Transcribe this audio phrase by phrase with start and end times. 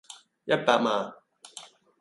[0.45, 1.13] 一百萬